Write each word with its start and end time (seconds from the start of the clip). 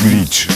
Glitch. 0.00 0.48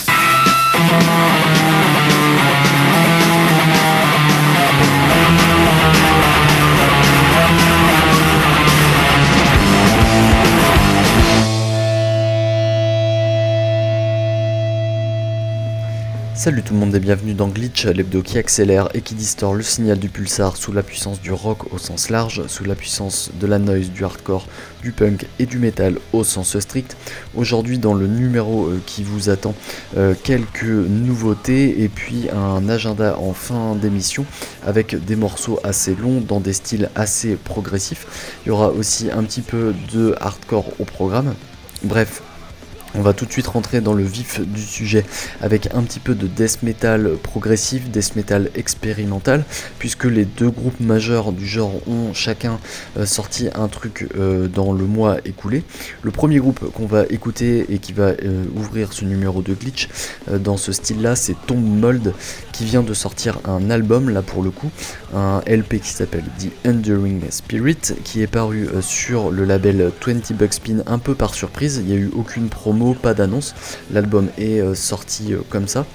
Salut 16.45 16.63
tout 16.63 16.75
le 16.75 16.81
monde 16.81 16.95
et 16.95 17.01
bienvenue 17.01 17.33
dans 17.33 17.49
Glitch, 17.49 17.87
l'hebdo 17.87 18.21
qui 18.21 18.37
accélère 18.37 18.91
et 18.93 19.01
qui 19.01 19.15
distord 19.15 19.55
le 19.55 19.63
signal 19.63 19.99
du 19.99 20.11
pulsar 20.11 20.59
sous 20.59 20.73
la 20.73 20.83
puissance 20.83 21.19
du 21.23 21.33
rock 21.33 21.73
au 21.73 21.79
sens 21.79 22.11
large, 22.11 22.47
sous 22.49 22.65
la 22.65 22.75
puissance 22.75 23.31
de 23.41 23.47
la 23.47 23.59
noise, 23.59 23.91
du 23.91 24.05
hardcore, 24.05 24.47
du 24.83 24.93
punk 24.93 25.27
et 25.39 25.47
du 25.47 25.59
metal 25.59 25.97
au 26.13 26.23
sens 26.23 26.59
strict. 26.59 26.99
Aujourd'hui 27.35 27.79
dans 27.79 27.95
le 27.95 28.07
numéro 28.07 28.67
euh, 28.67 28.83
qui 28.85 29.05
vous 29.05 29.31
attend, 29.31 29.55
euh, 29.97 30.15
quelques 30.23 30.65
nouveautés 30.65 31.83
et 31.83 31.89
puis 31.89 32.29
un 32.29 32.69
agenda 32.69 33.17
en 33.19 33.33
fin 33.33 33.75
d'émission 33.75 34.27
avec 34.67 35.03
des 35.03 35.17
morceaux 35.17 35.59
assez 35.65 35.95
longs 35.95 36.21
dans 36.21 36.41
des 36.41 36.53
styles 36.53 36.91
assez 36.95 37.37
progressifs. 37.37 38.37
Il 38.45 38.49
y 38.49 38.53
aura 38.53 38.69
aussi 38.69 39.11
un 39.11 39.25
petit 39.25 39.41
peu 39.41 39.75
de 39.95 40.15
hardcore 40.21 40.67
au 40.79 40.85
programme. 40.85 41.33
Bref, 41.85 42.21
on 42.97 43.03
va 43.03 43.13
tout 43.13 43.27
de 43.27 43.33
suite 43.33 43.47
rentrer 43.49 43.81
dans 43.81 43.93
le 43.93 44.05
vif 44.05 44.41
du 44.41 44.63
sujet 44.63 45.05
avec 45.41 45.69
un 45.75 45.83
petit 45.83 45.99
peu 45.99 46.15
de 46.15 46.27
death 46.27 46.63
metal 46.63 47.17
progressif, 47.23 47.91
death 47.91 48.15
metal 48.15 48.51
expérimental, 48.55 49.45
puisque 49.79 50.05
les 50.05 50.25
deux 50.25 50.51
groupes 50.51 50.79
majeurs 50.81 51.33
du 51.33 51.47
genre 51.47 51.73
ont 51.89 52.15
chacun 52.15 52.59
euh, 52.97 53.07
sorti 53.07 53.49
un 53.55 53.69
truc 53.69 54.09
euh, 54.17 54.47
dans 54.47 54.73
le 54.73 54.85
mois 54.85 55.17
écoulé. 55.25 55.65
Le 56.03 56.11
premier 56.11 56.39
groupe 56.39 56.71
qu'on 56.73 56.87
va 56.87 57.05
écouter 57.11 57.67
et 57.69 57.79
qui 57.79 57.93
va 57.93 58.13
euh, 58.23 58.45
ouvrir 58.55 58.93
ce 58.93 59.05
numéro 59.05 59.43
de 59.43 59.55
glitch 59.55 59.89
dans 60.31 60.57
ce 60.57 60.73
style-là, 60.73 61.17
c'est 61.17 61.37
Tomb 61.47 61.63
Mold, 61.63 62.15
qui 62.53 62.65
vient 62.65 62.83
de 62.83 62.95
sortir 62.95 63.39
un 63.45 63.71
album, 63.71 64.09
là 64.11 64.23
pour 64.23 64.43
le 64.43 64.51
coup, 64.51 64.71
un 65.15 65.41
LP 65.47 65.81
qui 65.81 65.91
s'appelle 65.91 66.25
The 66.39 66.67
Enduring 66.67 67.23
Spirit, 67.31 67.95
qui 68.05 68.23
est 68.23 68.27
paru 68.27 68.69
sur 68.81 69.31
le 69.31 69.45
label 69.45 69.91
20 70.05 70.33
Bucks 70.33 70.55
Spin 70.55 70.83
un 70.87 70.99
peu 70.99 71.15
par 71.15 71.35
surprise. 71.35 71.81
Il 71.83 71.87
n'y 71.87 71.93
a 71.93 72.01
eu 72.01 72.11
aucune 72.15 72.49
promo 72.49 72.84
pas 72.93 73.15
d'annonce. 73.15 73.55
L'album 73.91 74.29
est 74.37 74.61
euh, 74.61 74.75
sorti 74.75 75.33
euh, 75.33 75.39
comme 75.49 75.67
ça. 75.67 75.87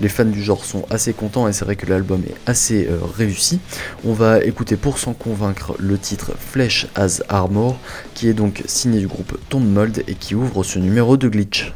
Les 0.00 0.08
fans 0.08 0.24
du 0.24 0.42
genre 0.42 0.64
sont 0.64 0.84
assez 0.88 1.12
contents 1.12 1.46
et 1.48 1.52
c'est 1.52 1.64
vrai 1.64 1.76
que 1.76 1.86
l'album 1.86 2.22
est 2.26 2.34
assez 2.46 2.86
euh, 2.88 2.98
réussi. 3.16 3.60
On 4.04 4.14
va 4.14 4.42
écouter 4.42 4.76
pour 4.76 4.98
s'en 4.98 5.12
convaincre 5.12 5.74
le 5.78 5.98
titre 5.98 6.32
Flesh 6.38 6.86
as 6.94 7.22
Armor 7.28 7.78
qui 8.14 8.28
est 8.28 8.34
donc 8.34 8.62
signé 8.66 9.00
du 9.00 9.06
groupe 9.06 9.38
Mold 9.54 10.04
et 10.06 10.14
qui 10.14 10.34
ouvre 10.34 10.62
ce 10.62 10.78
numéro 10.78 11.16
de 11.16 11.28
glitch. 11.28 11.72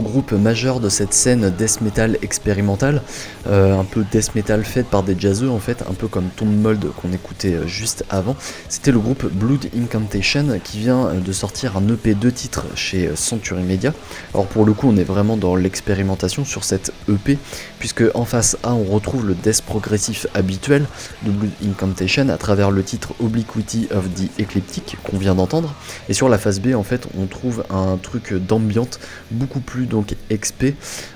Groupe 0.00 0.32
majeur 0.32 0.80
de 0.80 0.88
cette 0.88 1.12
scène 1.12 1.50
death 1.50 1.80
metal 1.80 2.18
expérimentale, 2.22 3.02
un 3.48 3.84
peu 3.84 4.04
death 4.10 4.34
metal 4.34 4.64
faite 4.64 4.86
par 4.86 5.02
des 5.02 5.18
jazzeux 5.18 5.50
en 5.50 5.58
fait, 5.58 5.82
un 5.88 5.94
peu 5.94 6.08
comme 6.08 6.28
Tom 6.36 6.48
Mold 6.48 6.84
qu'on 6.96 7.12
écoutait 7.12 7.66
juste 7.66 8.04
avant, 8.10 8.36
c'était 8.68 8.92
le 8.92 8.98
groupe 8.98 9.26
Blood 9.32 9.66
Incantation 9.76 10.60
qui 10.62 10.78
vient 10.78 11.14
de 11.14 11.32
sortir 11.32 11.76
un 11.76 11.88
EP 11.88 12.14
de 12.14 12.30
titres 12.30 12.66
chez 12.74 13.10
Century 13.14 13.62
Media. 13.62 13.92
Alors 14.34 14.46
pour 14.46 14.64
le 14.64 14.72
coup 14.72 14.88
on 14.88 14.96
est 14.96 15.04
vraiment 15.04 15.36
dans 15.36 15.56
l'expérimentation 15.56 16.44
sur 16.44 16.64
cette 16.64 16.92
EP, 17.08 17.38
puisque 17.78 18.04
en 18.14 18.24
face 18.24 18.56
A 18.62 18.74
on 18.74 18.84
retrouve 18.84 19.26
le 19.26 19.34
death 19.34 19.62
progressif 19.62 20.26
habituel 20.34 20.86
de 21.22 21.30
Blood 21.30 21.50
Incantation 21.64 22.28
à 22.28 22.36
travers 22.36 22.70
le 22.70 22.82
titre 22.82 23.14
Obliquity 23.20 23.88
of 23.90 24.04
the 24.14 24.40
Ecliptic 24.40 24.96
qu'on 25.04 25.18
vient 25.18 25.34
d'entendre, 25.34 25.74
et 26.08 26.14
sur 26.14 26.28
la 26.28 26.38
face 26.38 26.60
B 26.60 26.74
en 26.74 26.82
fait 26.82 27.06
on 27.16 27.26
trouve 27.26 27.64
un 27.70 27.96
truc 27.96 28.34
d'ambiante 28.34 28.98
beaucoup 29.30 29.60
plus 29.60 29.86
donc 29.86 30.14
expé 30.30 30.74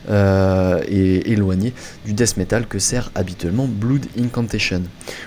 euh, 0.08 0.80
et 0.88 1.32
éloigné 1.32 1.72
du 2.04 2.12
death 2.20 2.36
metal 2.36 2.66
que 2.66 2.78
sert 2.78 3.10
habituellement 3.14 3.66
Blood 3.66 4.04
Incantation. 4.18 4.82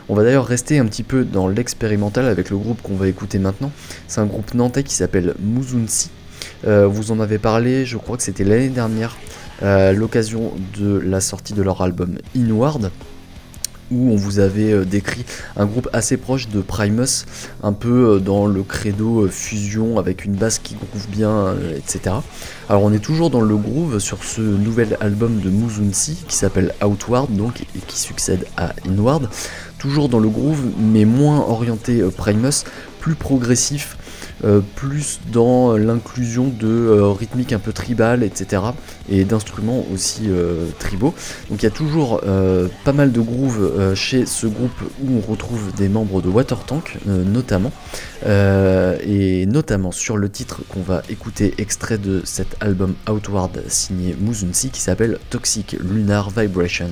On 0.09 0.13
va 0.13 0.23
d'ailleurs 0.23 0.45
rester 0.45 0.77
un 0.77 0.85
petit 0.85 1.01
peu 1.01 1.25
dans 1.25 1.47
l'expérimental 1.47 2.27
avec 2.27 2.51
le 2.51 2.57
groupe 2.57 2.83
qu'on 2.83 2.95
va 2.95 3.07
écouter 3.07 3.39
maintenant. 3.39 3.71
C'est 4.07 4.21
un 4.21 4.27
groupe 4.27 4.53
nantais 4.53 4.83
qui 4.83 4.93
s'appelle 4.93 5.33
Muzunsi. 5.39 6.11
Euh, 6.67 6.85
vous 6.85 7.11
en 7.11 7.19
avez 7.19 7.39
parlé, 7.39 7.83
je 7.87 7.97
crois 7.97 8.15
que 8.15 8.21
c'était 8.21 8.43
l'année 8.43 8.69
dernière, 8.69 9.17
euh, 9.63 9.91
l'occasion 9.91 10.53
de 10.79 10.99
la 10.99 11.19
sortie 11.19 11.53
de 11.53 11.63
leur 11.63 11.81
album 11.81 12.19
Inward 12.37 12.91
où 13.93 14.11
on 14.11 14.15
vous 14.15 14.39
avait 14.39 14.71
euh, 14.71 14.85
décrit 14.85 15.25
un 15.55 15.65
groupe 15.65 15.89
assez 15.93 16.17
proche 16.17 16.49
de 16.49 16.61
Primus, 16.61 17.25
un 17.61 17.73
peu 17.73 18.15
euh, 18.15 18.19
dans 18.19 18.45
le 18.45 18.63
credo 18.63 19.25
euh, 19.25 19.27
fusion 19.29 19.99
avec 19.99 20.25
une 20.25 20.33
basse 20.33 20.59
qui 20.59 20.75
groove 20.75 21.07
bien, 21.09 21.55
etc. 21.75 22.15
Alors 22.69 22.83
on 22.83 22.91
est 22.91 22.99
toujours 22.99 23.29
dans 23.29 23.41
le 23.41 23.55
groove 23.55 23.99
sur 23.99 24.23
ce 24.23 24.41
nouvel 24.41 24.97
album 24.99 25.39
de 25.39 25.49
Muzunsi 25.49 26.23
qui 26.27 26.35
s'appelle 26.35 26.73
Outward 26.83 27.35
donc 27.35 27.61
et 27.61 27.79
qui 27.87 27.99
succède 27.99 28.45
à 28.57 28.73
Inward. 28.87 29.29
Toujours 29.77 30.09
dans 30.09 30.19
le 30.19 30.29
groove 30.29 30.61
mais 30.79 31.05
moins 31.05 31.39
orienté 31.39 32.01
Primus, 32.15 32.63
plus 32.99 33.15
progressif, 33.15 33.97
plus 34.75 35.19
dans 35.31 35.77
l'inclusion 35.77 36.47
de 36.47 36.67
euh, 36.67 37.11
rythmiques 37.11 37.53
un 37.53 37.59
peu 37.59 37.73
tribales, 37.73 38.23
etc. 38.23 38.61
et 39.09 39.23
d'instruments 39.23 39.85
aussi 39.93 40.23
euh, 40.27 40.69
tribaux. 40.79 41.13
Donc 41.49 41.61
il 41.61 41.63
y 41.63 41.67
a 41.67 41.71
toujours 41.71 42.21
pas 42.83 42.93
mal 42.93 43.11
de 43.11 43.21
grooves 43.21 43.95
chez 43.95 44.25
ce 44.25 44.47
groupe 44.47 44.71
où 45.01 45.17
on 45.17 45.31
retrouve 45.31 45.73
des 45.75 45.89
membres 45.89 46.21
de 46.21 46.29
Watertank 46.29 46.97
notamment, 47.05 47.71
et 48.25 49.45
notamment 49.45 49.91
sur 49.91 50.17
le 50.17 50.29
titre 50.29 50.61
qu'on 50.69 50.81
va 50.81 51.01
écouter 51.09 51.53
extrait 51.57 51.97
de 51.97 52.21
cet 52.23 52.55
album 52.59 52.95
Outward 53.09 53.61
signé 53.67 54.15
Muzunsi 54.19 54.69
qui 54.69 54.81
s'appelle 54.81 55.19
Toxic 55.29 55.75
Lunar 55.79 56.29
Vibration. 56.29 56.89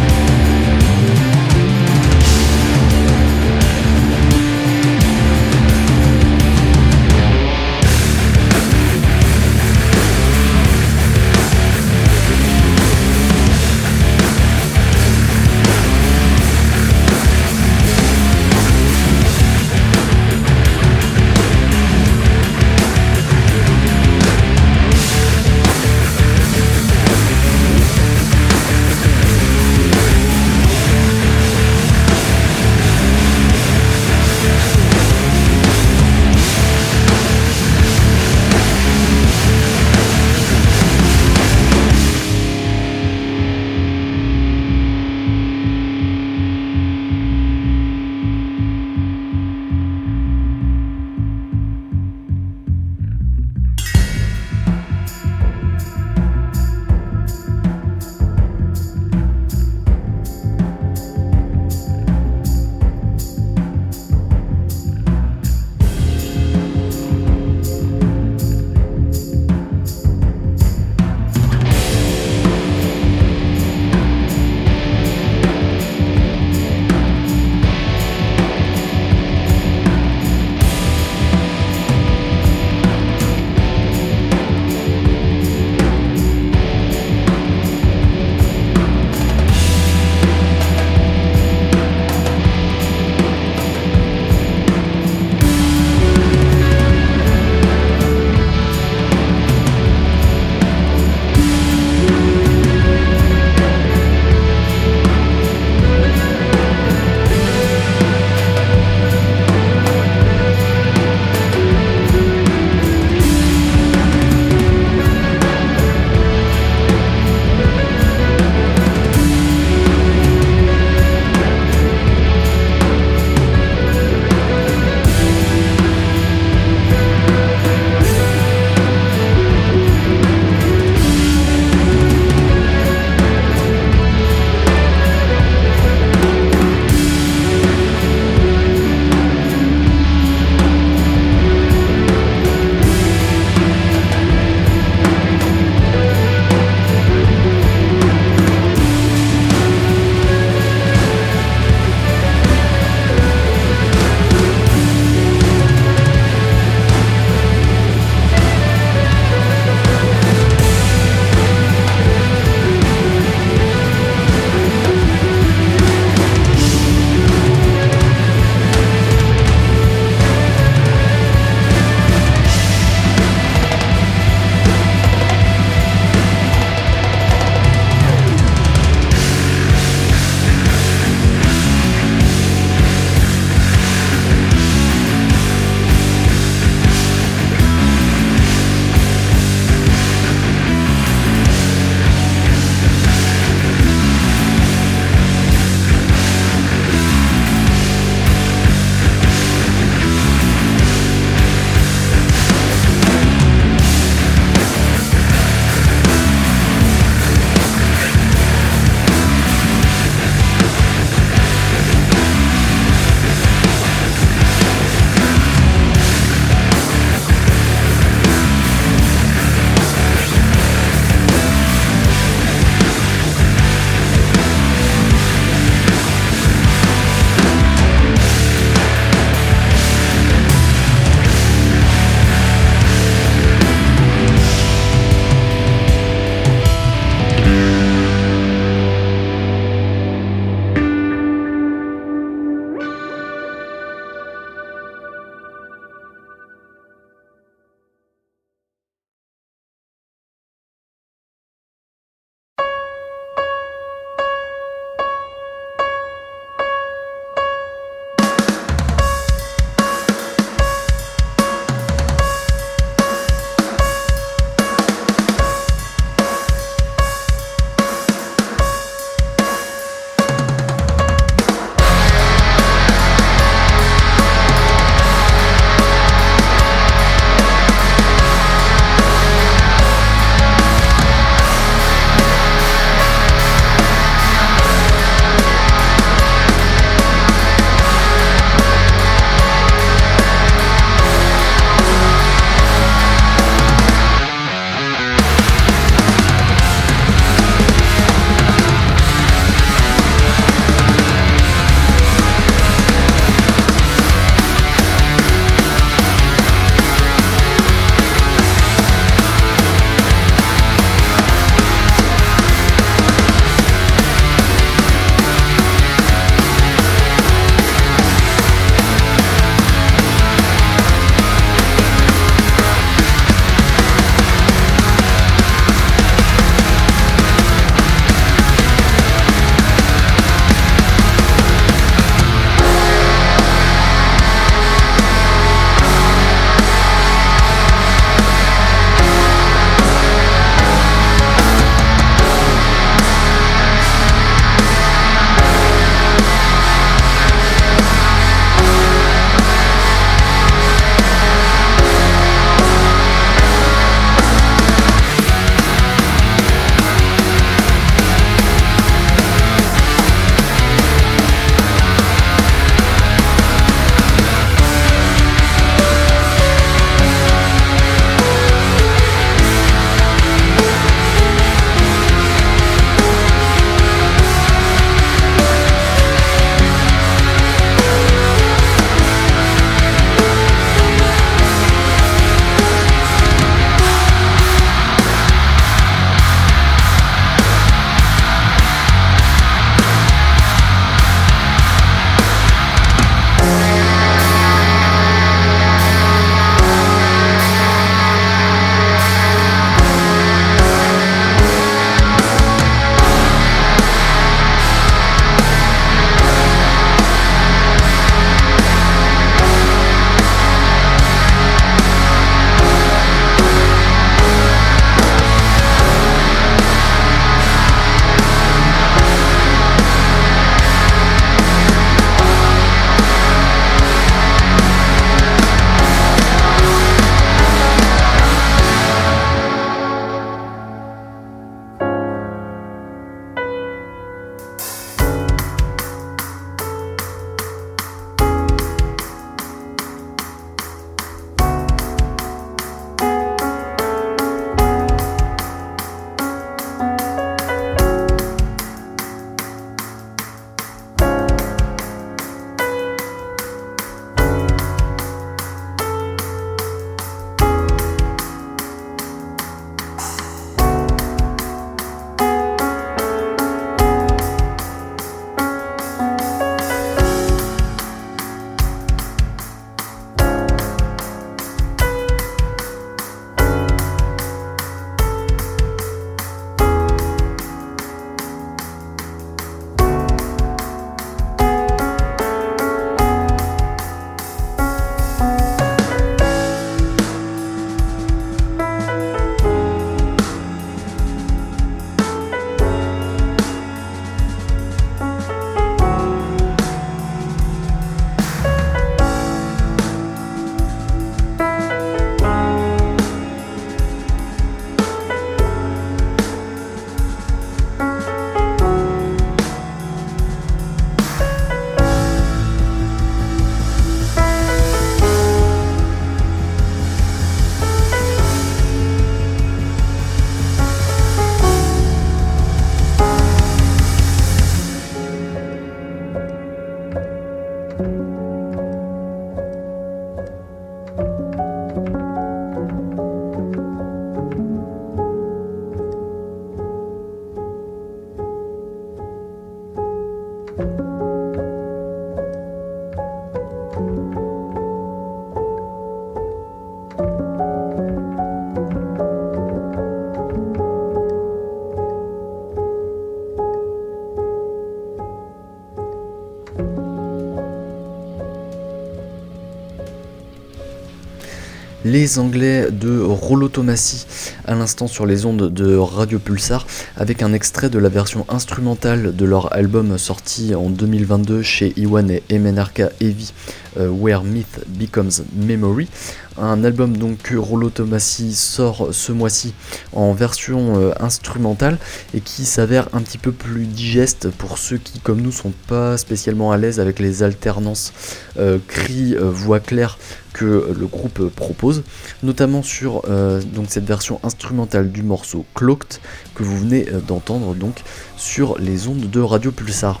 Les 561.88 562.18
Anglais 562.18 562.70
de 562.70 563.00
Rolotomacy 563.00 564.06
à 564.44 564.54
l'instant 564.54 564.88
sur 564.88 565.06
les 565.06 565.24
ondes 565.24 565.50
de 565.50 565.74
Radio 565.74 566.18
Pulsar 566.18 566.66
avec 566.96 567.22
un 567.22 567.32
extrait 567.32 567.70
de 567.70 567.78
la 567.78 567.88
version 567.88 568.26
instrumentale 568.28 569.16
de 569.16 569.24
leur 569.24 569.54
album 569.54 569.96
sorti 569.96 570.54
en 570.54 570.68
2022 570.68 571.40
chez 571.40 571.72
Iwan 571.76 572.10
et 572.10 572.38
MNRK 572.38 572.82
Heavy 573.00 573.32
euh, 573.78 573.88
Where 573.88 574.22
Myth 574.22 574.60
Becomes 574.66 575.24
Memory. 575.34 575.88
Un 576.36 576.62
album 576.62 576.96
donc 576.96 577.18
que 577.22 577.36
Rollo 577.36 577.70
Tomassi 577.70 578.34
sort 578.34 578.88
ce 578.92 579.10
mois-ci 579.12 579.54
en 579.92 580.12
version 580.12 580.78
euh, 580.78 580.92
instrumentale 581.00 581.78
et 582.14 582.20
qui 582.20 582.44
s'avère 582.44 582.88
un 582.92 583.00
petit 583.00 583.18
peu 583.18 583.32
plus 583.32 583.64
digeste 583.64 584.28
pour 584.30 584.58
ceux 584.58 584.76
qui 584.76 585.00
comme 585.00 585.20
nous 585.20 585.32
sont 585.32 585.52
pas 585.66 585.96
spécialement 585.96 586.52
à 586.52 586.58
l'aise 586.58 586.80
avec 586.80 586.98
les 586.98 587.22
alternances 587.22 587.92
euh, 588.38 588.58
cri 588.68 589.16
voix 589.18 589.60
claire 589.60 589.98
le 590.44 590.86
groupe 590.86 591.28
propose, 591.28 591.82
notamment 592.22 592.62
sur 592.62 593.02
donc 593.02 593.66
cette 593.68 593.84
version 593.84 594.20
instrumentale 594.22 594.90
du 594.90 595.02
morceau 595.02 595.44
Cloaked 595.54 595.98
que 596.34 596.42
vous 596.42 596.58
venez 596.58 596.86
d'entendre 597.06 597.54
donc 597.54 597.82
sur 598.16 598.58
les 598.58 598.88
ondes 598.88 599.10
de 599.10 599.20
Radio 599.20 599.50
Pulsar. 599.52 600.00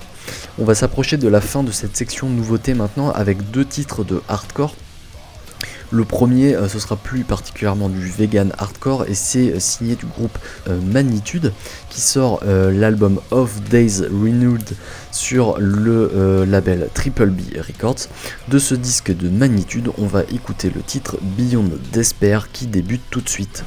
On 0.58 0.64
va 0.64 0.74
s'approcher 0.74 1.16
de 1.16 1.28
la 1.28 1.40
fin 1.40 1.62
de 1.62 1.70
cette 1.70 1.96
section 1.96 2.28
nouveauté 2.28 2.74
maintenant 2.74 3.10
avec 3.10 3.50
deux 3.50 3.64
titres 3.64 4.04
de 4.04 4.20
hardcore. 4.28 4.74
Le 5.90 6.04
premier, 6.04 6.54
euh, 6.54 6.68
ce 6.68 6.78
sera 6.78 6.96
plus 6.96 7.24
particulièrement 7.24 7.88
du 7.88 8.00
vegan 8.10 8.52
hardcore 8.58 9.06
et 9.08 9.14
c'est 9.14 9.52
euh, 9.52 9.58
signé 9.58 9.96
du 9.96 10.04
groupe 10.04 10.36
euh, 10.68 10.78
Magnitude 10.80 11.52
qui 11.88 12.00
sort 12.02 12.40
l'album 12.44 13.20
Of 13.30 13.62
Days 13.70 14.02
Renewed 14.02 14.76
sur 15.10 15.58
le 15.58 16.44
label 16.44 16.88
Triple 16.92 17.30
B 17.30 17.40
Records. 17.56 18.08
De 18.48 18.58
ce 18.58 18.74
disque 18.74 19.14
de 19.14 19.28
Magnitude, 19.28 19.90
on 19.98 20.06
va 20.06 20.22
écouter 20.24 20.70
le 20.74 20.82
titre 20.82 21.16
Beyond 21.22 21.70
Despair 21.92 22.50
qui 22.52 22.66
débute 22.66 23.02
tout 23.10 23.20
de 23.20 23.28
suite. 23.28 23.64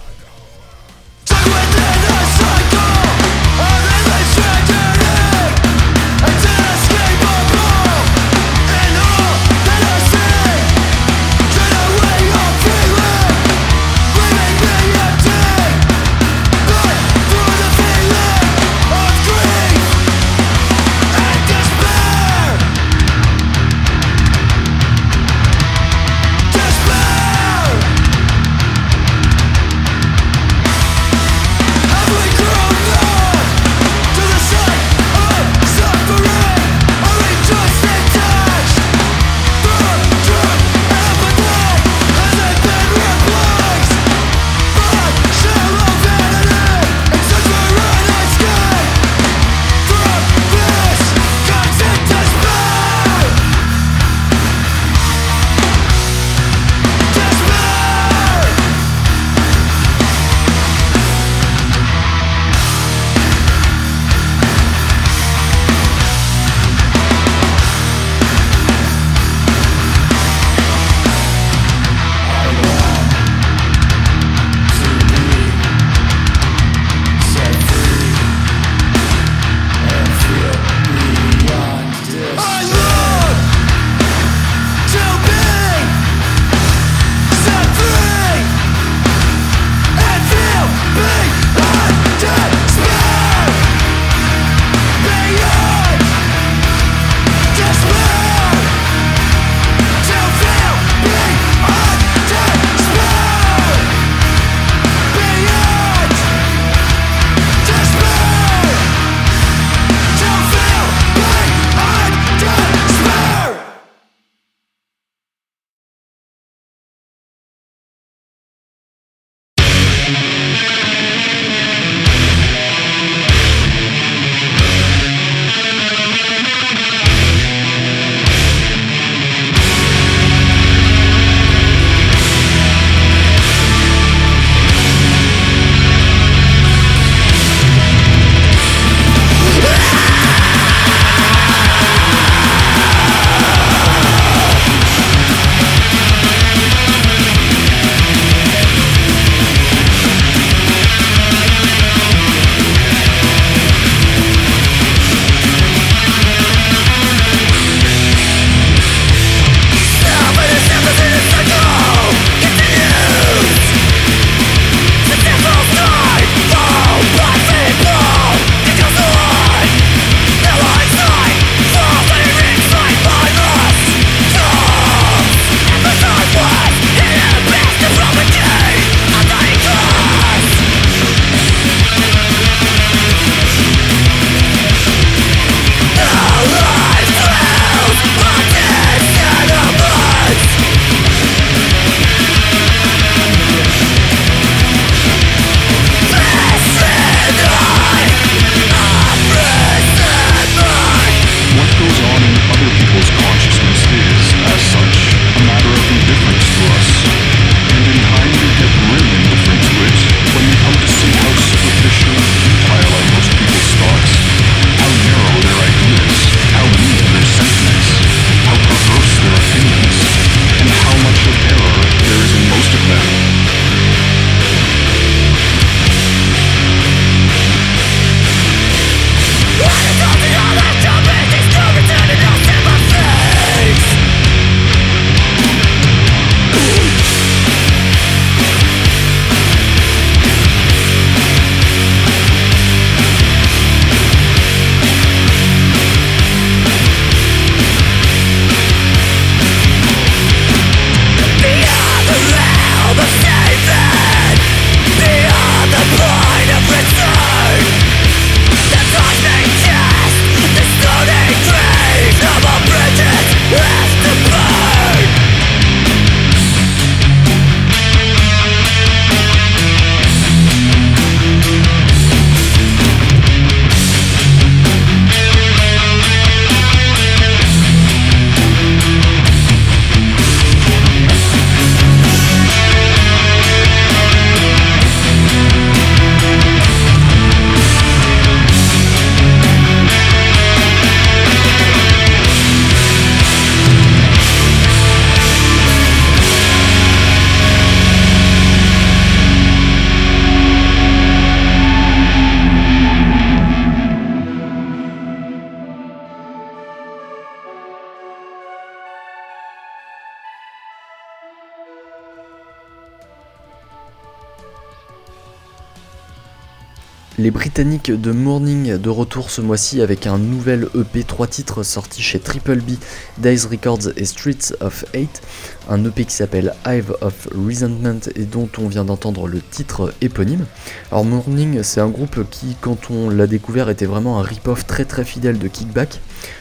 Les 317.22 317.30
Britanniques 317.30 317.92
de 317.92 318.12
Morning 318.12 318.78
de 318.80 318.90
retour 318.90 319.30
ce 319.30 319.42
mois-ci 319.42 319.84
avec 319.84 320.08
un 320.08 320.18
nouvel 320.18 320.70
EP 320.74 321.04
3 321.04 321.28
titres 321.28 321.62
sorti 321.62 322.02
chez 322.02 322.20
Triple 322.20 322.62
B, 322.62 322.72
Days 323.20 323.46
Records 323.46 323.90
et 323.96 324.06
Streets 324.06 324.56
of 324.60 324.86
Hate, 324.96 325.22
un 325.70 325.86
EP 325.86 326.06
qui 326.06 326.16
s'appelle 326.16 326.56
Hive 326.66 326.96
of 327.02 327.28
Resentment 327.36 328.10
et 328.16 328.24
dont 328.24 328.50
on 328.58 328.68
vient 328.68 328.86
d'entendre 328.86 329.28
le 329.28 329.40
titre 329.40 329.94
éponyme. 330.02 330.48
Alors 330.92 331.06
Morning 331.06 331.62
c'est 331.62 331.80
un 331.80 331.90
groupe 331.90 332.28
qui 332.32 332.56
quand 332.60 332.90
on 332.90 333.12
l'a 333.12 333.28
découvert 333.28 333.70
était 333.70 333.86
vraiment 333.86 334.20
un 334.20 334.24
rip-off 334.24 334.66
très 334.66 334.86
très 334.86 335.06
fidèle 335.06 335.38
de 335.38 335.48
Kickback. 335.48 336.00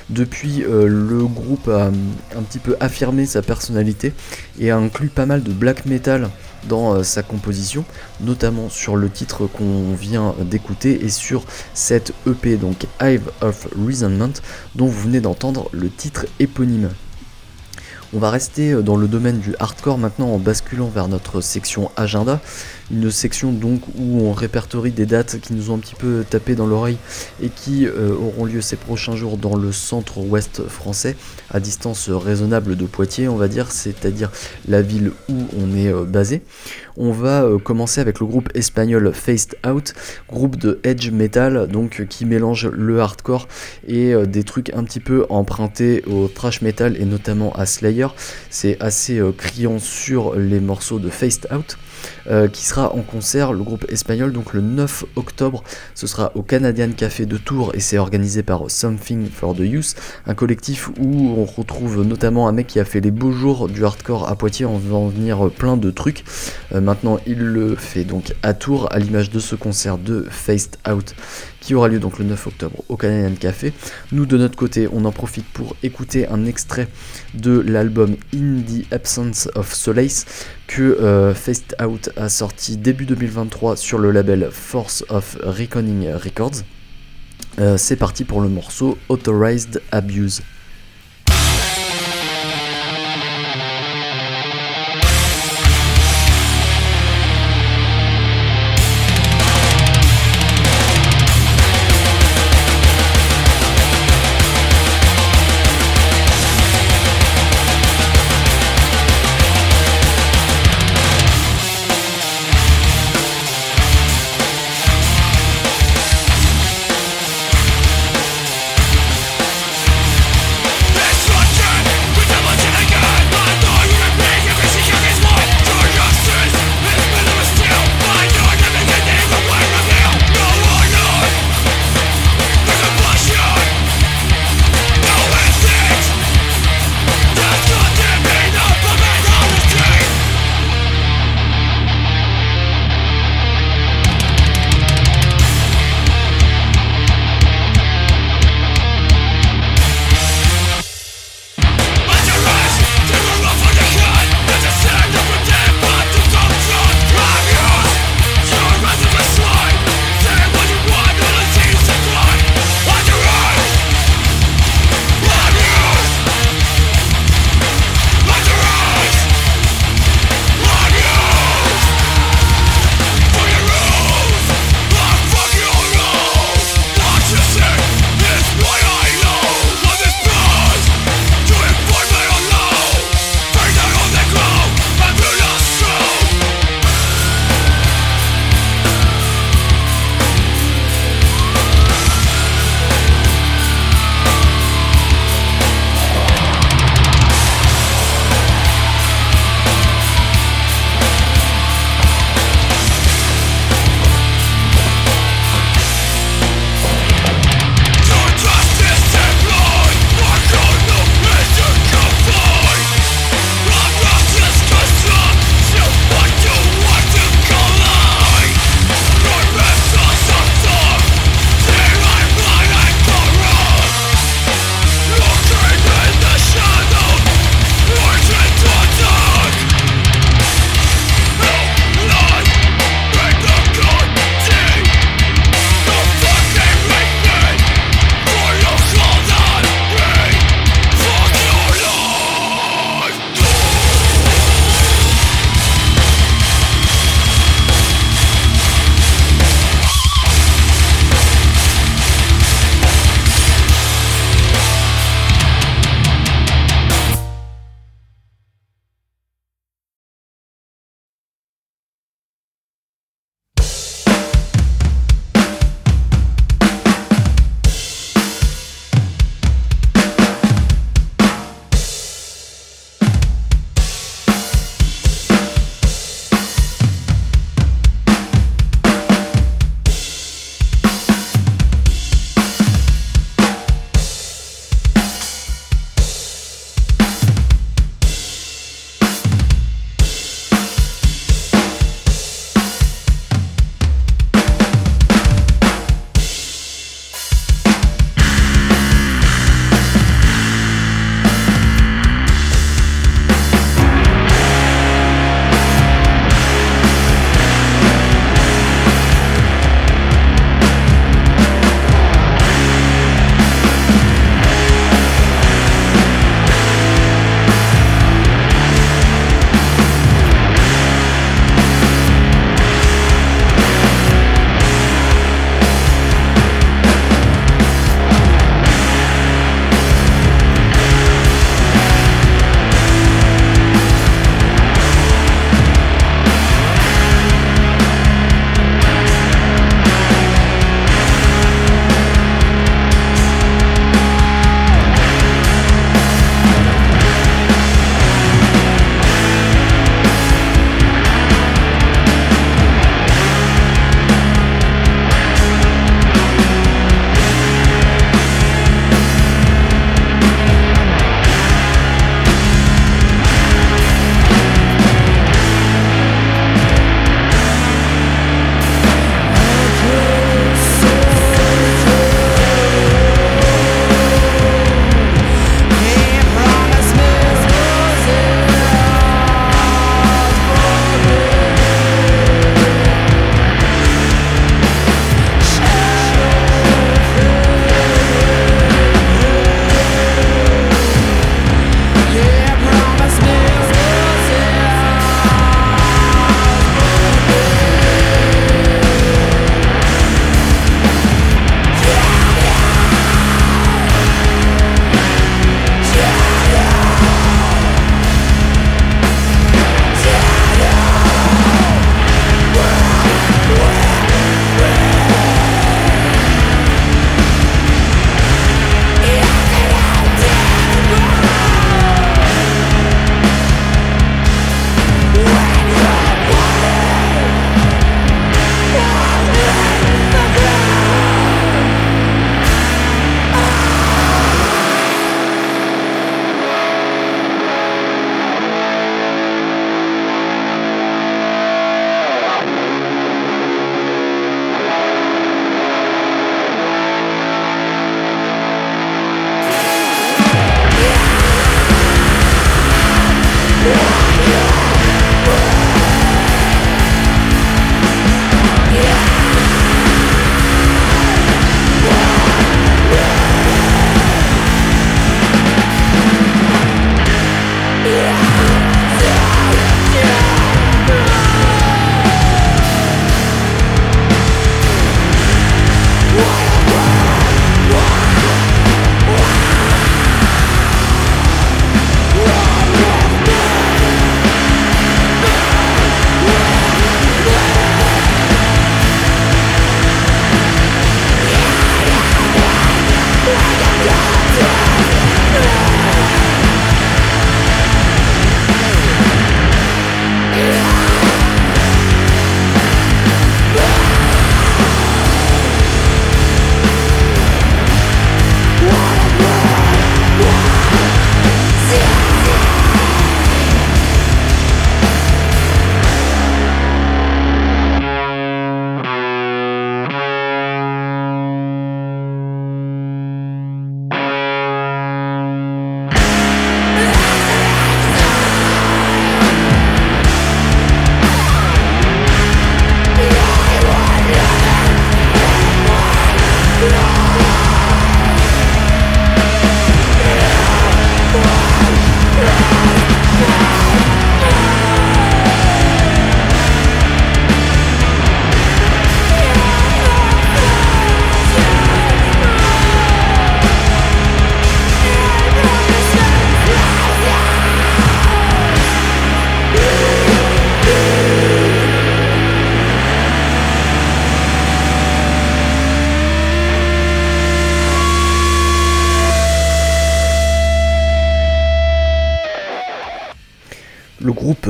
Depuis 0.09 0.62
euh, 0.62 0.87
le 0.89 1.26
groupe 1.26 1.68
a 1.68 1.89
un 1.89 2.43
petit 2.43 2.59
peu 2.59 2.76
affirmé 2.81 3.26
sa 3.26 3.43
personnalité 3.43 4.14
et 4.59 4.70
a 4.70 4.78
inclus 4.78 5.09
pas 5.09 5.26
mal 5.26 5.43
de 5.43 5.53
black 5.53 5.85
metal 5.85 6.31
dans 6.69 6.95
euh, 6.95 7.03
sa 7.03 7.23
composition, 7.23 7.85
notamment 8.21 8.69
sur 8.69 8.97
le 8.97 9.11
titre 9.11 9.47
qu'on 9.47 9.95
vient 9.95 10.35
d'écouter 10.41 11.05
et 11.05 11.09
sur 11.09 11.45
cette 11.75 12.13
EP, 12.27 12.57
donc 12.57 12.87
Hive 13.01 13.31
of 13.41 13.69
Resentment, 13.77 14.41
dont 14.75 14.87
vous 14.87 15.01
venez 15.01 15.21
d'entendre 15.21 15.69
le 15.73 15.91
titre 15.91 16.27
éponyme. 16.39 16.91
On 18.13 18.19
va 18.19 18.31
rester 18.31 18.73
euh, 18.73 18.83
dans 18.83 18.97
le 18.97 19.07
domaine 19.07 19.39
du 19.39 19.55
hardcore 19.61 19.99
maintenant 19.99 20.31
en 20.31 20.39
basculant 20.39 20.89
vers 20.89 21.07
notre 21.07 21.41
section 21.41 21.93
agenda 21.97 22.41
une 22.91 23.11
section 23.11 23.53
donc 23.53 23.82
où 23.99 24.20
on 24.20 24.32
répertorie 24.32 24.91
des 24.91 25.07
dates 25.07 25.41
qui 25.41 25.53
nous 25.53 25.70
ont 25.70 25.76
un 25.76 25.78
petit 25.78 25.95
peu 25.95 26.24
tapé 26.28 26.55
dans 26.55 26.66
l'oreille 26.66 26.99
et 27.43 27.49
qui 27.49 27.86
euh, 27.86 28.12
auront 28.14 28.45
lieu 28.45 28.61
ces 28.61 28.76
prochains 28.76 29.16
jours 29.16 29.36
dans 29.36 29.57
le 29.57 29.72
centre-ouest 29.72 30.66
français, 30.66 31.16
à 31.51 31.61
distance 31.61 32.09
raisonnable 32.09 32.76
de 32.76 32.84
Poitiers, 32.86 33.28
on 33.28 33.36
va 33.36 33.49
dire, 33.49 33.70
c'est-à-dire 33.70 34.30
la 34.68 34.82
ville 34.82 35.12
où 35.28 35.36
on 35.59 35.76
est 35.76 35.93
euh, 35.93 36.05
basé. 36.05 36.43
On 36.97 37.12
va 37.12 37.45
euh, 37.45 37.59
commencer 37.59 38.01
avec 38.01 38.20
le 38.20 38.26
groupe 38.26 38.49
espagnol 38.55 39.12
Faced 39.14 39.57
Out, 39.66 39.95
groupe 40.28 40.57
de 40.57 40.80
edge 40.84 41.11
metal 41.11 41.68
donc 41.68 42.07
qui 42.09 42.24
mélange 42.24 42.66
le 42.66 43.01
hardcore 43.01 43.49
et 43.86 44.14
des 44.26 44.43
trucs 44.45 44.70
un 44.74 44.84
petit 44.84 45.01
peu 45.01 45.26
empruntés 45.28 46.03
au 46.07 46.28
thrash 46.28 46.62
metal 46.62 46.97
et 47.01 47.05
notamment 47.05 47.53
à 47.53 47.66
Slayer. 47.66 48.09
C'est 48.51 48.80
assez 48.80 49.20
criant 49.36 49.78
sur 49.78 50.34
les 50.34 50.61
morceaux 50.61 50.99
de 50.99 51.09
Faced 51.09 51.49
Out. 51.53 51.78
Qui 52.53 52.64
sera 52.64 52.80
en 52.89 53.03
concert, 53.03 53.53
le 53.53 53.62
groupe 53.62 53.85
espagnol, 53.89 54.33
donc 54.33 54.53
le 54.53 54.61
9 54.61 55.05
octobre. 55.16 55.62
Ce 55.95 56.07
sera 56.07 56.33
au 56.35 56.43
Canadian 56.43 56.91
Café 56.91 57.26
de 57.26 57.37
Tours 57.37 57.72
et 57.74 57.81
c'est 57.81 57.99
organisé 57.99 58.43
par 58.43 58.70
Something 58.70 59.28
for 59.31 59.55
the 59.55 59.61
Youth, 59.61 59.95
un 60.26 60.35
collectif 60.35 60.89
où 60.99 61.35
on 61.37 61.45
retrouve 61.45 62.03
notamment 62.03 62.49
un 62.49 62.53
mec 62.53 62.66
qui 62.66 62.81
a 62.81 62.85
fait 62.85 63.01
les 63.01 63.11
beaux 63.11 63.33
jours 63.33 63.68
du 63.68 63.85
hardcore 63.85 64.28
à 64.28 64.37
Poitiers 64.37 64.66
en 64.66 64.78
faisant 64.78 65.09
venir 65.09 65.51
plein 65.51 65.76
de 65.76 65.91
trucs. 65.91 66.24
Euh, 66.72 66.81
maintenant, 66.81 67.18
il 67.26 67.39
le 67.39 67.76
fait 67.76 68.05
donc 68.05 68.35
à 68.43 68.55
Tours, 68.55 68.89
à 68.93 68.99
l'image 68.99 69.31
de 69.31 69.41
ce 69.41 69.55
concert 69.55 69.99
de 69.99 70.26
Faced 70.31 70.76
Out 70.91 71.14
qui 71.61 71.75
aura 71.75 71.89
lieu 71.89 71.99
donc 71.99 72.19
le 72.19 72.25
9 72.25 72.47
octobre 72.47 72.83
au 72.89 72.97
Canadian 72.97 73.35
Café. 73.37 73.73
Nous 74.13 74.27
de 74.27 74.37
notre 74.37 74.57
côté, 74.57 74.89
on 74.93 75.05
en 75.05 75.13
profite 75.13 75.47
pour 75.47 75.77
écouter 75.83 76.27
un 76.29 76.47
extrait 76.47 76.89
de 77.35 77.61
l'album 77.61 78.17
In 78.35 78.63
the 78.63 78.93
Absence 78.93 79.49
of 79.55 79.73
Solace 79.73 80.27
que 80.67 80.83
euh, 80.83 81.35
Faced 81.35 81.77
Out 81.83 82.11
a 82.17 82.29
sorti 82.29 82.77
début 82.77 83.07
2023 83.07 83.77
sur 83.77 83.99
le 83.99 84.11
label 84.11 84.49
Force 84.51 85.05
of 85.09 85.37
Reckoning 85.43 86.13
Records. 86.13 86.63
Euh, 87.59 87.77
c'est 87.77 87.97
parti 87.97 88.25
pour 88.25 88.41
le 88.41 88.49
morceau 88.49 88.97
Authorized 89.09 89.83
Abuse. 89.93 90.43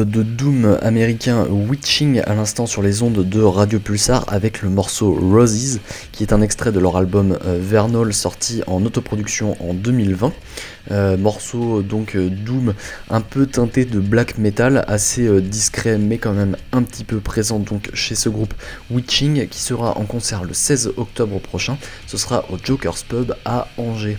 De 0.04 0.22
Doom 0.22 0.78
américain 0.82 1.46
Witching 1.48 2.20
à 2.26 2.34
l'instant 2.34 2.66
sur 2.66 2.82
les 2.82 3.02
ondes 3.02 3.28
de 3.28 3.42
Radio 3.42 3.78
Pulsar 3.78 4.24
avec 4.28 4.62
le 4.62 4.68
morceau 4.68 5.12
Roses 5.12 5.80
qui 6.12 6.22
est 6.22 6.32
un 6.32 6.42
extrait 6.42 6.72
de 6.72 6.78
leur 6.78 6.96
album 6.96 7.38
euh, 7.44 7.58
Vernal 7.60 8.12
sorti 8.12 8.62
en 8.66 8.84
autoproduction 8.84 9.56
en 9.60 9.74
2020. 9.74 10.32
Euh, 10.90 11.16
morceau 11.16 11.82
donc 11.82 12.16
euh, 12.16 12.28
Doom 12.30 12.74
un 13.10 13.20
peu 13.20 13.46
teinté 13.46 13.84
de 13.84 14.00
black 14.00 14.38
metal, 14.38 14.84
assez 14.88 15.40
discret 15.42 15.98
mais 15.98 16.18
quand 16.18 16.32
même 16.32 16.56
un 16.72 16.82
petit 16.82 17.04
peu 17.04 17.20
présent 17.20 17.58
donc 17.58 17.90
chez 17.92 18.14
ce 18.14 18.28
groupe 18.28 18.54
Witching 18.90 19.48
qui 19.48 19.60
sera 19.60 19.98
en 19.98 20.04
concert 20.04 20.44
le 20.44 20.54
16 20.54 20.92
octobre 20.96 21.38
prochain. 21.40 21.78
Ce 22.06 22.16
sera 22.16 22.44
au 22.50 22.56
Joker's 22.62 23.02
Pub 23.02 23.34
à 23.44 23.68
Angers. 23.76 24.18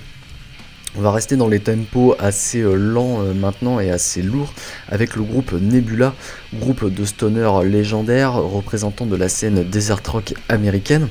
On 0.97 1.01
va 1.01 1.11
rester 1.11 1.37
dans 1.37 1.47
les 1.47 1.61
tempos 1.61 2.15
assez 2.19 2.59
euh, 2.59 2.75
lents 2.75 3.21
euh, 3.21 3.33
maintenant 3.33 3.79
et 3.79 3.89
assez 3.89 4.21
lourds 4.21 4.53
avec 4.89 5.15
le 5.15 5.23
groupe 5.23 5.53
Nebula, 5.53 6.13
groupe 6.53 6.93
de 6.93 7.05
stoner 7.05 7.49
légendaire 7.63 8.33
représentant 8.33 9.05
de 9.05 9.15
la 9.15 9.29
scène 9.29 9.63
desert 9.63 10.01
rock 10.05 10.33
américaine, 10.49 11.07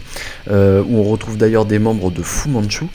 euh, 0.51 0.83
où 0.87 0.99
on 0.99 1.05
retrouve 1.05 1.37
d'ailleurs 1.37 1.65
des 1.65 1.79
membres 1.79 2.11
de 2.11 2.23
Fu 2.23 2.49
Manchu. 2.49 2.87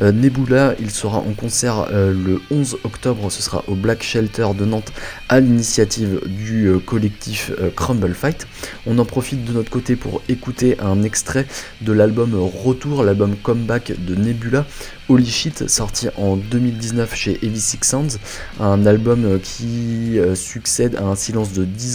Nebula, 0.00 0.74
il 0.80 0.90
sera 0.90 1.18
en 1.18 1.32
concert 1.32 1.88
le 1.92 2.40
11 2.50 2.78
octobre, 2.84 3.30
ce 3.30 3.42
sera 3.42 3.62
au 3.68 3.74
Black 3.74 4.02
Shelter 4.02 4.48
de 4.58 4.64
Nantes 4.64 4.92
à 5.28 5.40
l'initiative 5.40 6.20
du 6.26 6.72
collectif 6.84 7.52
Crumble 7.76 8.14
Fight. 8.14 8.46
On 8.86 8.98
en 8.98 9.04
profite 9.04 9.44
de 9.44 9.52
notre 9.52 9.70
côté 9.70 9.96
pour 9.96 10.22
écouter 10.28 10.76
un 10.80 11.02
extrait 11.02 11.46
de 11.80 11.92
l'album 11.92 12.34
Retour, 12.34 13.04
l'album 13.04 13.36
Comeback 13.42 13.92
de 14.04 14.14
Nebula, 14.14 14.64
Holy 15.08 15.26
Shit, 15.26 15.68
sorti 15.68 16.08
en 16.16 16.36
2019 16.36 17.14
chez 17.14 17.38
Heavy 17.42 17.60
Six 17.60 17.80
Sounds, 17.82 18.18
un 18.60 18.86
album 18.86 19.24
euh, 19.24 19.38
qui 19.38 20.18
euh, 20.18 20.34
succède 20.34 20.96
à 20.96 21.02
un 21.02 21.16
silence 21.16 21.52
de 21.52 21.64
10 21.64 21.91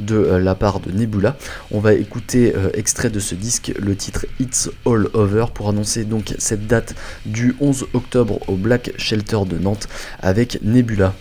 de 0.00 0.16
euh, 0.16 0.38
la 0.38 0.54
part 0.54 0.80
de 0.80 0.90
Nebula. 0.90 1.36
On 1.70 1.80
va 1.80 1.94
écouter 1.94 2.52
extrait 2.74 3.10
de 3.10 3.20
ce 3.20 3.34
disque, 3.34 3.72
le 3.78 3.96
titre 3.96 4.26
It's 4.40 4.70
All 4.86 5.08
Over, 5.14 5.46
pour 5.52 5.68
annoncer 5.68 6.04
donc 6.04 6.34
cette 6.38 6.66
date 6.66 6.94
du 7.26 7.54
11 7.60 7.86
octobre 7.94 8.38
au 8.48 8.56
Black 8.56 8.92
Shelter 8.96 9.40
de 9.46 9.58
Nantes 9.58 9.88
avec 10.20 10.58
Nebula. 10.62 11.14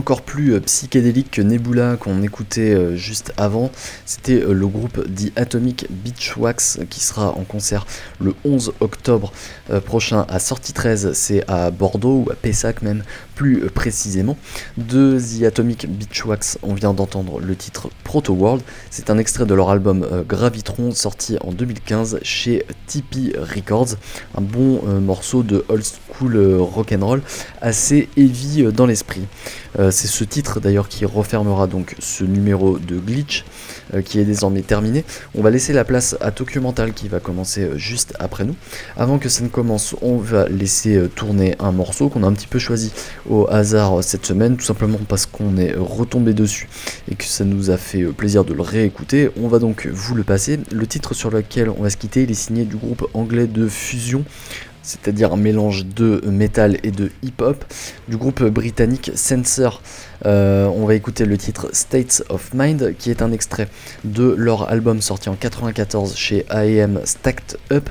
Euh, 0.00 0.60
psychédélique 0.60 1.30
que 1.32 1.42
Nebula 1.42 1.96
qu'on 1.96 2.22
écoutait 2.22 2.74
euh, 2.74 2.96
juste 2.96 3.32
avant. 3.36 3.70
C'était 4.06 4.40
euh, 4.40 4.52
le 4.52 4.66
groupe 4.66 5.04
The 5.04 5.32
Atomic 5.36 5.86
Beachwax 5.90 6.80
qui 6.88 7.00
sera 7.00 7.30
en 7.30 7.44
concert 7.44 7.86
le 8.20 8.34
11 8.44 8.72
octobre 8.80 9.32
prochain 9.84 10.26
à 10.28 10.38
Sortie 10.38 10.72
13. 10.72 11.12
C'est 11.12 11.48
à 11.48 11.70
Bordeaux 11.70 12.24
ou 12.26 12.30
à 12.30 12.34
Pessac 12.34 12.82
même 12.82 13.02
plus 13.40 13.70
précisément. 13.70 14.36
De 14.76 15.18
The 15.18 15.44
Atomic 15.44 15.88
Beachwax, 15.88 16.58
on 16.62 16.74
vient 16.74 16.92
d'entendre 16.92 17.40
le 17.40 17.56
titre 17.56 17.88
Proto 18.04 18.34
World. 18.34 18.62
C'est 18.90 19.08
un 19.08 19.16
extrait 19.16 19.46
de 19.46 19.54
leur 19.54 19.70
album 19.70 20.06
Gravitron 20.28 20.92
sorti 20.92 21.38
en 21.40 21.50
2015 21.50 22.18
chez 22.22 22.66
Tipeee 22.86 23.32
Records. 23.38 23.94
Un 24.36 24.42
bon 24.42 24.82
morceau 25.00 25.42
de 25.42 25.64
old 25.70 25.82
school 25.82 26.36
rock'n'roll 26.58 27.22
assez 27.62 28.10
heavy 28.18 28.64
dans 28.74 28.84
l'esprit. 28.84 29.22
C'est 29.78 30.06
ce 30.06 30.24
titre 30.24 30.60
d'ailleurs 30.60 30.90
qui 30.90 31.06
refermera 31.06 31.66
donc 31.66 31.96
ce 31.98 32.24
numéro 32.24 32.78
de 32.78 32.98
glitch 32.98 33.46
euh, 33.94 34.02
qui 34.02 34.18
est 34.20 34.24
désormais 34.24 34.62
terminé. 34.62 35.04
On 35.34 35.42
va 35.42 35.50
laisser 35.50 35.72
la 35.72 35.84
place 35.84 36.16
à 36.20 36.30
Tokyo 36.30 36.60
Mental 36.60 36.92
qui 36.92 37.08
va 37.08 37.20
commencer 37.20 37.62
euh, 37.62 37.76
juste 37.76 38.14
après 38.18 38.44
nous. 38.44 38.56
Avant 38.96 39.18
que 39.18 39.28
ça 39.28 39.42
ne 39.42 39.48
commence, 39.48 39.94
on 40.02 40.16
va 40.16 40.48
laisser 40.48 40.96
euh, 40.96 41.08
tourner 41.08 41.56
un 41.58 41.72
morceau 41.72 42.08
qu'on 42.08 42.22
a 42.22 42.26
un 42.26 42.32
petit 42.32 42.46
peu 42.46 42.58
choisi 42.58 42.92
au 43.28 43.46
hasard 43.50 44.02
cette 44.02 44.26
semaine, 44.26 44.56
tout 44.56 44.64
simplement 44.64 44.98
parce 45.08 45.26
qu'on 45.26 45.56
est 45.56 45.74
retombé 45.76 46.32
dessus 46.32 46.68
et 47.10 47.14
que 47.14 47.24
ça 47.24 47.44
nous 47.44 47.70
a 47.70 47.76
fait 47.76 48.04
plaisir 48.04 48.44
de 48.44 48.54
le 48.54 48.62
réécouter. 48.62 49.30
On 49.40 49.48
va 49.48 49.58
donc 49.58 49.86
vous 49.86 50.14
le 50.14 50.24
passer. 50.24 50.60
Le 50.70 50.86
titre 50.86 51.14
sur 51.14 51.30
lequel 51.30 51.70
on 51.70 51.82
va 51.82 51.90
se 51.90 51.96
quitter, 51.96 52.22
est 52.22 52.34
signé 52.34 52.64
du 52.64 52.76
groupe 52.76 53.08
anglais 53.14 53.46
de 53.46 53.68
Fusion 53.68 54.24
c'est-à-dire 54.90 55.32
un 55.32 55.36
mélange 55.36 55.86
de 55.86 56.20
métal 56.26 56.78
et 56.82 56.90
de 56.90 57.10
hip-hop, 57.22 57.64
du 58.08 58.16
groupe 58.16 58.42
britannique 58.42 59.12
Sensor. 59.14 59.82
Euh, 60.26 60.66
on 60.66 60.84
va 60.84 60.94
écouter 60.94 61.24
le 61.24 61.38
titre 61.38 61.68
States 61.72 62.22
of 62.28 62.52
Mind, 62.54 62.94
qui 62.98 63.10
est 63.10 63.22
un 63.22 63.32
extrait 63.32 63.68
de 64.04 64.34
leur 64.36 64.68
album 64.68 65.00
sorti 65.00 65.28
en 65.28 65.34
94 65.34 66.14
chez 66.14 66.44
AM 66.50 67.00
Stacked 67.04 67.58
Up. 67.72 67.88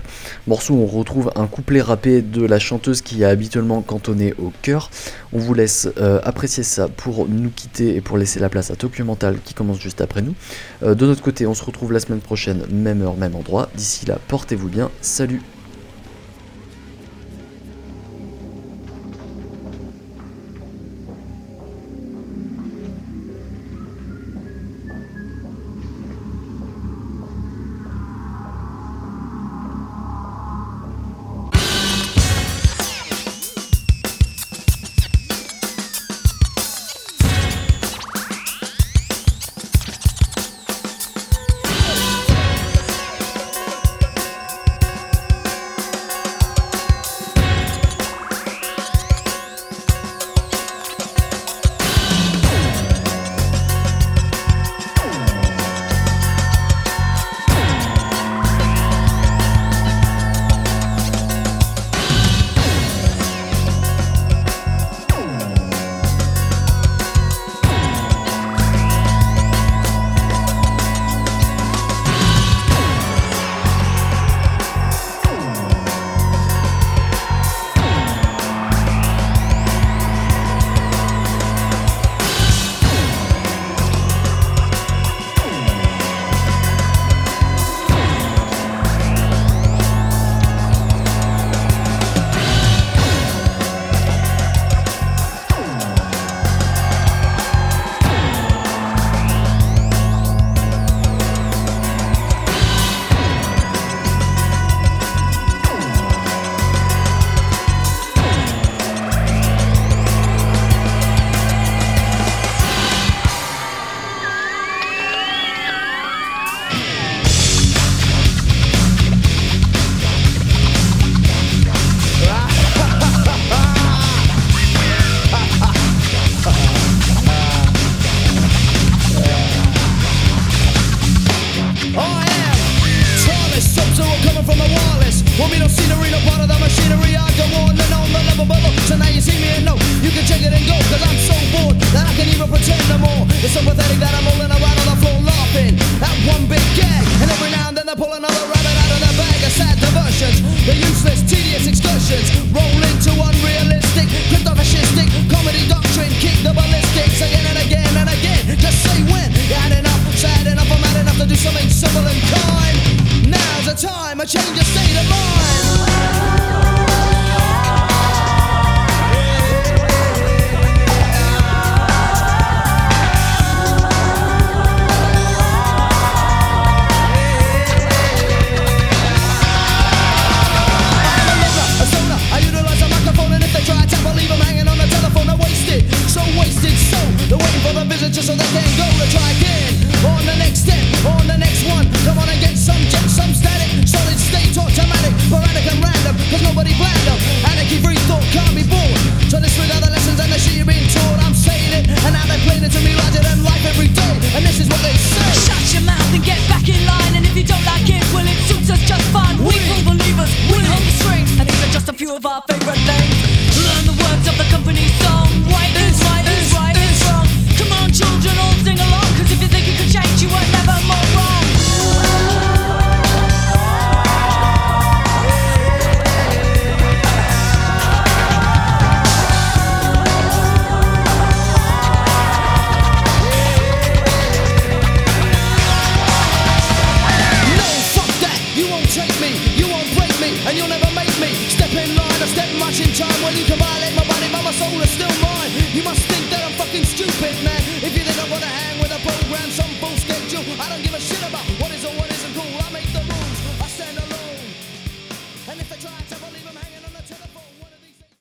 Morceau 0.48 0.76
où 0.76 0.84
on 0.84 0.86
retrouve 0.86 1.32
un 1.36 1.48
couplet 1.48 1.82
rappé 1.82 2.22
de 2.22 2.46
la 2.46 2.60
chanteuse 2.60 3.02
qui 3.02 3.24
est 3.24 3.26
habituellement 3.26 3.82
cantonnée 3.82 4.34
au 4.38 4.52
cœur. 4.62 4.92
On 5.34 5.40
vous 5.40 5.54
laisse 5.54 5.88
euh, 5.98 6.20
apprécier 6.24 6.64
ça 6.64 6.88
pour 6.88 7.28
nous 7.28 7.50
quitter 7.50 7.96
et 7.96 8.02
pour 8.02 8.18
laisser 8.18 8.40
la 8.40 8.50
place 8.50 8.72
à 8.72 8.76
Tokyo 8.76 9.06
Mental 9.06 9.38
qui 9.44 9.54
commence 9.54 9.80
juste 9.80 10.02
après 10.02 10.22
nous. 10.22 10.36
Euh, 10.84 10.96
de 10.96 11.06
notre 11.06 11.22
côté, 11.22 11.48
on 11.48 11.54
se 11.54 11.64
retrouve 11.64 11.94
la 11.94 12.00
semaine 12.00 12.22
prochaine, 12.22 12.66
même 12.72 13.02
heure, 13.02 13.16
même 13.16 13.36
endroit. 13.36 13.70
D'ici 13.76 14.06
là, 14.06 14.20
portez-vous 14.28 14.70
bien. 14.70 14.92
Salut 15.02 15.42